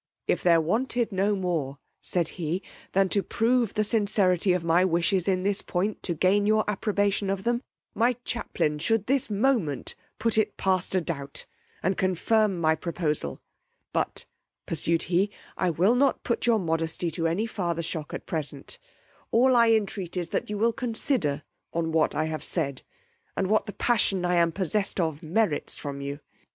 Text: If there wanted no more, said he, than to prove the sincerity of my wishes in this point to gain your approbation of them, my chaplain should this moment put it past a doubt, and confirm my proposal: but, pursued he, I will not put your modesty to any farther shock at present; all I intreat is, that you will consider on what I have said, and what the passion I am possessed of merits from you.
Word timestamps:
If 0.25 0.41
there 0.41 0.59
wanted 0.59 1.11
no 1.11 1.35
more, 1.35 1.77
said 2.01 2.29
he, 2.29 2.63
than 2.93 3.07
to 3.09 3.21
prove 3.21 3.75
the 3.75 3.83
sincerity 3.83 4.51
of 4.51 4.63
my 4.63 4.83
wishes 4.83 5.27
in 5.27 5.43
this 5.43 5.61
point 5.61 6.01
to 6.01 6.15
gain 6.15 6.47
your 6.47 6.63
approbation 6.67 7.29
of 7.29 7.43
them, 7.43 7.61
my 7.93 8.13
chaplain 8.25 8.79
should 8.79 9.05
this 9.05 9.29
moment 9.29 9.93
put 10.17 10.39
it 10.39 10.57
past 10.57 10.95
a 10.95 11.01
doubt, 11.01 11.45
and 11.83 11.97
confirm 11.99 12.59
my 12.59 12.73
proposal: 12.73 13.41
but, 13.93 14.25
pursued 14.65 15.03
he, 15.03 15.29
I 15.55 15.69
will 15.69 15.93
not 15.93 16.23
put 16.23 16.47
your 16.47 16.57
modesty 16.57 17.11
to 17.11 17.27
any 17.27 17.45
farther 17.45 17.83
shock 17.83 18.11
at 18.11 18.25
present; 18.25 18.79
all 19.29 19.55
I 19.55 19.67
intreat 19.69 20.17
is, 20.17 20.29
that 20.29 20.49
you 20.49 20.57
will 20.57 20.73
consider 20.73 21.43
on 21.73 21.91
what 21.91 22.15
I 22.15 22.25
have 22.25 22.43
said, 22.43 22.81
and 23.37 23.45
what 23.51 23.67
the 23.67 23.73
passion 23.73 24.25
I 24.25 24.33
am 24.37 24.51
possessed 24.51 24.99
of 24.99 25.21
merits 25.21 25.77
from 25.77 26.01
you. 26.01 26.21